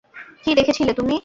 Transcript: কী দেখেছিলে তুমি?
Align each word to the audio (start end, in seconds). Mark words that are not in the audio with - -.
কী 0.43 0.51
দেখেছিলে 0.55 0.91
তুমি? 0.93 1.15